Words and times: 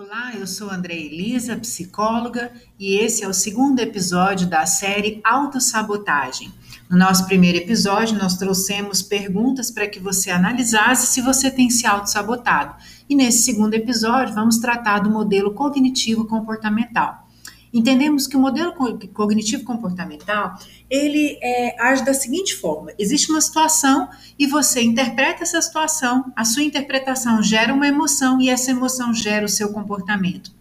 Olá, 0.00 0.30
eu 0.32 0.46
sou 0.46 0.70
André 0.70 0.94
Elisa, 0.94 1.56
psicóloga, 1.56 2.52
e 2.78 2.94
esse 2.98 3.24
é 3.24 3.28
o 3.28 3.34
segundo 3.34 3.80
episódio 3.80 4.46
da 4.46 4.64
série 4.64 5.20
Autossabotagem. 5.24 6.52
No 6.88 6.96
nosso 6.96 7.26
primeiro 7.26 7.58
episódio, 7.58 8.16
nós 8.16 8.36
trouxemos 8.36 9.02
perguntas 9.02 9.72
para 9.72 9.88
que 9.88 9.98
você 9.98 10.30
analisasse 10.30 11.08
se 11.08 11.20
você 11.20 11.50
tem 11.50 11.68
se 11.68 11.84
autossabotado. 11.84 12.76
E 13.08 13.16
nesse 13.16 13.42
segundo 13.42 13.74
episódio, 13.74 14.36
vamos 14.36 14.58
tratar 14.58 15.00
do 15.00 15.10
modelo 15.10 15.52
cognitivo 15.52 16.26
comportamental. 16.26 17.27
Entendemos 17.72 18.26
que 18.26 18.36
o 18.36 18.40
modelo 18.40 18.72
cognitivo 19.12 19.64
comportamental 19.64 20.58
ele 20.88 21.38
é, 21.42 21.76
age 21.80 22.04
da 22.04 22.14
seguinte 22.14 22.54
forma: 22.54 22.92
existe 22.98 23.30
uma 23.30 23.40
situação 23.40 24.08
e 24.38 24.46
você 24.46 24.82
interpreta 24.82 25.42
essa 25.42 25.60
situação, 25.60 26.32
a 26.34 26.44
sua 26.44 26.62
interpretação 26.62 27.42
gera 27.42 27.74
uma 27.74 27.86
emoção 27.86 28.40
e 28.40 28.48
essa 28.48 28.70
emoção 28.70 29.12
gera 29.12 29.44
o 29.44 29.48
seu 29.48 29.72
comportamento. 29.72 30.56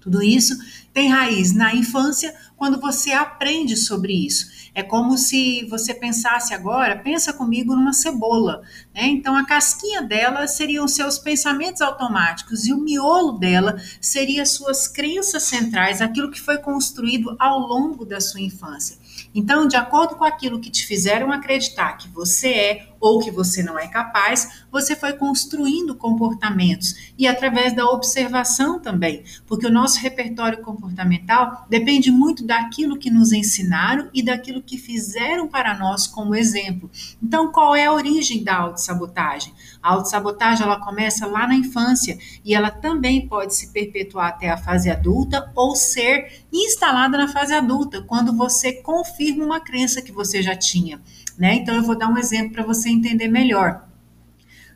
Tudo 0.00 0.22
isso 0.22 0.54
tem 0.92 1.08
raiz 1.08 1.54
na 1.54 1.74
infância, 1.74 2.34
quando 2.64 2.80
você 2.80 3.12
aprende 3.12 3.76
sobre 3.76 4.14
isso. 4.26 4.70
É 4.74 4.82
como 4.82 5.18
se 5.18 5.66
você 5.66 5.92
pensasse 5.92 6.54
agora, 6.54 6.96
pensa 6.96 7.30
comigo 7.30 7.76
numa 7.76 7.92
cebola, 7.92 8.62
né? 8.94 9.04
Então 9.04 9.36
a 9.36 9.44
casquinha 9.44 10.00
dela 10.00 10.46
seriam 10.48 10.88
seus 10.88 11.18
pensamentos 11.18 11.82
automáticos 11.82 12.66
e 12.66 12.72
o 12.72 12.78
miolo 12.78 13.32
dela 13.32 13.78
seria 14.00 14.46
suas 14.46 14.88
crenças 14.88 15.42
centrais, 15.42 16.00
aquilo 16.00 16.30
que 16.30 16.40
foi 16.40 16.56
construído 16.56 17.36
ao 17.38 17.58
longo 17.58 18.06
da 18.06 18.18
sua 18.18 18.40
infância. 18.40 18.96
Então, 19.34 19.66
de 19.68 19.76
acordo 19.76 20.16
com 20.16 20.24
aquilo 20.24 20.60
que 20.60 20.70
te 20.70 20.86
fizeram 20.86 21.30
acreditar 21.30 21.92
que 21.98 22.08
você 22.08 22.48
é 22.48 22.88
ou 23.00 23.20
que 23.20 23.30
você 23.30 23.62
não 23.62 23.78
é 23.78 23.86
capaz, 23.86 24.64
você 24.72 24.96
foi 24.96 25.12
construindo 25.12 25.94
comportamentos 25.94 27.12
e 27.18 27.26
através 27.26 27.74
da 27.74 27.84
observação 27.84 28.80
também, 28.80 29.22
porque 29.46 29.66
o 29.66 29.72
nosso 29.72 30.00
repertório 30.00 30.62
comportamental 30.62 31.66
depende 31.68 32.10
muito 32.10 32.44
daquilo 32.54 32.96
que 32.96 33.10
nos 33.10 33.32
ensinaram 33.32 34.08
e 34.14 34.22
daquilo 34.22 34.62
que 34.62 34.78
fizeram 34.78 35.48
para 35.48 35.76
nós 35.76 36.06
como 36.06 36.36
exemplo. 36.36 36.88
Então, 37.20 37.50
qual 37.50 37.74
é 37.74 37.86
a 37.86 37.92
origem 37.92 38.44
da 38.44 38.56
autossabotagem? 38.56 39.52
A 39.82 39.92
autossabotagem 39.92 40.64
ela 40.64 40.78
começa 40.78 41.26
lá 41.26 41.48
na 41.48 41.56
infância 41.56 42.16
e 42.44 42.54
ela 42.54 42.70
também 42.70 43.26
pode 43.26 43.56
se 43.56 43.72
perpetuar 43.72 44.28
até 44.28 44.50
a 44.50 44.56
fase 44.56 44.88
adulta 44.88 45.50
ou 45.56 45.74
ser 45.74 46.44
instalada 46.52 47.18
na 47.18 47.26
fase 47.26 47.52
adulta, 47.52 48.02
quando 48.02 48.36
você 48.36 48.74
confirma 48.74 49.44
uma 49.44 49.60
crença 49.60 50.00
que 50.00 50.12
você 50.12 50.40
já 50.40 50.54
tinha. 50.54 51.00
Né? 51.36 51.56
Então, 51.56 51.74
eu 51.74 51.82
vou 51.82 51.98
dar 51.98 52.08
um 52.08 52.16
exemplo 52.16 52.52
para 52.52 52.62
você 52.62 52.88
entender 52.88 53.26
melhor. 53.26 53.83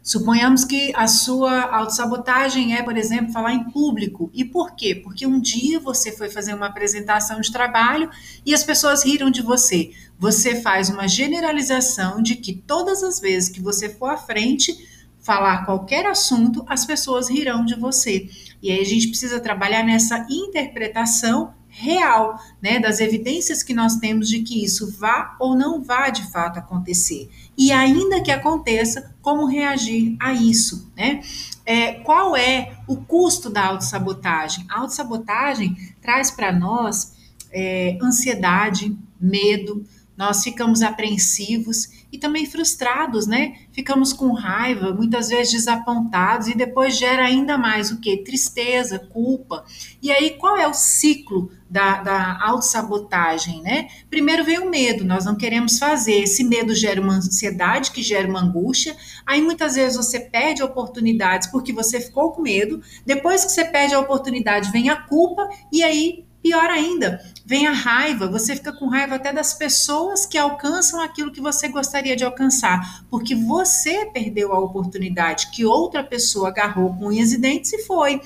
Suponhamos 0.03 0.65
que 0.65 0.93
a 0.95 1.07
sua 1.07 1.63
autossabotagem 1.75 2.75
é, 2.75 2.83
por 2.83 2.97
exemplo, 2.97 3.33
falar 3.33 3.53
em 3.53 3.71
público. 3.71 4.31
E 4.33 4.45
por 4.45 4.75
quê? 4.75 4.95
Porque 4.95 5.27
um 5.27 5.41
dia 5.41 5.79
você 5.79 6.13
foi 6.13 6.31
fazer 6.31 6.55
uma 6.55 6.67
apresentação 6.67 7.41
de 7.41 7.53
trabalho 7.53 8.11
e 8.45 8.55
as 8.55 8.65
pessoas 8.65 9.05
riram 9.05 9.31
de 9.31 9.43
você. 9.43 9.91
Você 10.19 10.61
faz 10.63 10.89
uma 10.89 11.07
generalização 11.07 12.23
de 12.23 12.37
que 12.37 12.55
todas 12.55 13.03
as 13.03 13.21
vezes 13.21 13.49
que 13.49 13.61
você 13.61 13.89
for 13.89 14.11
à 14.11 14.17
frente 14.17 14.77
falar 15.21 15.67
qualquer 15.67 16.07
assunto, 16.07 16.65
as 16.67 16.87
pessoas 16.87 17.29
rirão 17.29 17.65
de 17.65 17.75
você. 17.75 18.31
E 18.63 18.71
aí 18.71 18.81
a 18.81 18.85
gente 18.85 19.09
precisa 19.09 19.39
trabalhar 19.39 19.83
nessa 19.83 20.27
interpretação 20.31 21.53
real, 21.69 22.39
né, 22.61 22.79
das 22.79 23.01
evidências 23.01 23.63
que 23.63 23.75
nós 23.75 23.97
temos 23.97 24.29
de 24.29 24.41
que 24.41 24.65
isso 24.65 24.91
vá 24.99 25.37
ou 25.39 25.57
não 25.57 25.83
vá 25.83 26.11
de 26.11 26.31
fato 26.31 26.59
acontecer. 26.59 27.29
E 27.57 27.71
ainda 27.73 28.21
que 28.21 28.31
aconteça, 28.31 29.15
como 29.21 29.47
reagir 29.47 30.17
a 30.21 30.33
isso, 30.33 30.91
né? 30.97 31.21
É, 31.67 31.93
qual 31.93 32.37
é 32.37 32.79
o 32.87 32.97
custo 32.97 33.51
da 33.51 33.67
autossabotagem? 33.67 34.65
A 34.69 34.81
autossabotagem 34.81 35.77
traz 36.01 36.31
para 36.31 36.53
nós 36.53 37.15
é, 37.53 37.99
ansiedade, 38.03 38.97
medo, 39.21 39.85
nós 40.19 40.43
ficamos 40.43 40.83
apreensivos 40.83 41.89
e 42.11 42.19
também 42.19 42.45
frustrados, 42.45 43.29
né? 43.29 43.55
Ficamos 43.71 44.13
com 44.13 44.33
raiva, 44.33 44.93
muitas 44.93 45.29
vezes 45.29 45.53
desapontados 45.53 46.49
e 46.49 46.57
depois 46.57 46.99
gera 46.99 47.25
ainda 47.25 47.57
mais 47.57 47.93
o 47.93 48.01
que? 48.01 48.17
Tristeza, 48.25 48.99
culpa. 48.99 49.65
E 50.03 50.11
aí 50.11 50.31
qual 50.31 50.57
é 50.57 50.67
o 50.67 50.75
ciclo 50.75 51.53
da, 51.71 52.03
da 52.03 52.39
autossabotagem, 52.43 53.63
né? 53.63 53.89
Primeiro 54.11 54.45
vem 54.45 54.59
o 54.59 54.69
medo, 54.69 55.05
nós 55.05 55.25
não 55.25 55.37
queremos 55.37 55.79
fazer. 55.79 56.23
Esse 56.23 56.43
medo 56.43 56.75
gera 56.75 57.01
uma 57.01 57.19
ansiedade, 57.19 57.93
que 57.93 58.03
gera 58.03 58.27
uma 58.27 58.41
angústia. 58.41 58.97
Aí 59.25 59.41
muitas 59.41 59.77
vezes 59.77 59.97
você 59.97 60.19
perde 60.19 60.65
oportunidades 60.65 61.49
porque 61.49 61.73
você 61.73 62.01
ficou 62.01 62.33
com 62.33 62.43
medo. 62.43 62.83
Depois 63.07 63.45
que 63.45 63.53
você 63.53 63.65
perde 63.65 63.95
a 63.95 64.01
oportunidade, 64.01 64.73
vem 64.73 64.91
a 64.91 64.97
culpa 64.97 65.49
e 65.71 65.85
aí 65.85 66.27
Pior 66.43 66.71
ainda, 66.71 67.21
vem 67.45 67.67
a 67.67 67.73
raiva, 67.73 68.29
você 68.29 68.55
fica 68.55 68.73
com 68.73 68.89
raiva 68.89 69.17
até 69.17 69.33
das 69.33 69.55
pessoas 69.55 70.25
que 70.25 70.39
alcançam 70.39 71.01
aquilo 71.01 71.33
que 71.33 71.41
você 71.41 71.69
gostaria 71.69 72.15
de 72.15 72.25
alcançar, 72.25 73.05
porque 73.11 73.35
você 73.35 74.07
perdeu 74.07 74.53
a 74.53 74.61
oportunidade 74.61 75.51
que 75.51 75.65
outra 75.65 76.03
pessoa 76.05 76.49
agarrou 76.49 76.95
com 76.95 77.09
unhas 77.09 77.33
e 77.33 77.39
dentes 77.39 77.73
e 77.73 77.85
foi. 77.85 78.21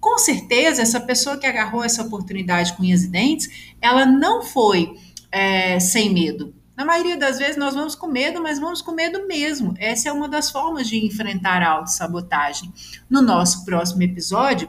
Com 0.00 0.18
certeza, 0.18 0.82
essa 0.82 1.00
pessoa 1.00 1.36
que 1.36 1.46
agarrou 1.46 1.84
essa 1.84 2.02
oportunidade 2.02 2.74
com 2.74 2.82
unhas 2.82 3.04
e 3.04 3.08
dentes, 3.08 3.74
ela 3.80 4.06
não 4.06 4.42
foi 4.42 4.96
é, 5.30 5.80
sem 5.80 6.12
medo. 6.12 6.54
Na 6.76 6.84
maioria 6.84 7.16
das 7.16 7.38
vezes 7.38 7.56
nós 7.56 7.74
vamos 7.74 7.94
com 7.94 8.06
medo, 8.06 8.42
mas 8.42 8.58
vamos 8.58 8.80
com 8.80 8.92
medo 8.92 9.26
mesmo. 9.26 9.74
Essa 9.78 10.08
é 10.08 10.12
uma 10.12 10.28
das 10.28 10.50
formas 10.50 10.88
de 10.88 11.04
enfrentar 11.04 11.62
a 11.62 11.70
autossabotagem. 11.70 12.72
No 13.10 13.20
nosso 13.20 13.64
próximo 13.64 14.02
episódio, 14.02 14.68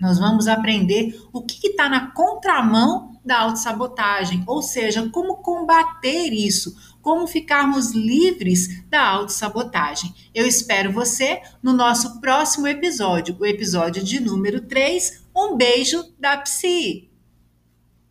nós 0.00 0.18
vamos 0.18 0.48
aprender 0.48 1.20
o 1.32 1.42
que 1.42 1.68
está 1.68 1.88
na 1.88 2.10
contramão 2.12 3.18
da 3.24 3.40
autossabotagem, 3.40 4.42
ou 4.46 4.62
seja, 4.62 5.08
como 5.10 5.36
combater 5.36 6.32
isso, 6.32 6.74
como 7.02 7.26
ficarmos 7.26 7.92
livres 7.92 8.82
da 8.88 9.02
autossabotagem. 9.06 10.14
Eu 10.34 10.46
espero 10.46 10.92
você 10.92 11.42
no 11.62 11.72
nosso 11.72 12.20
próximo 12.20 12.66
episódio, 12.66 13.36
o 13.38 13.46
episódio 13.46 14.02
de 14.02 14.20
número 14.20 14.62
3. 14.62 15.24
Um 15.36 15.56
beijo 15.56 16.02
da 16.18 16.36
Psi! 16.38 17.09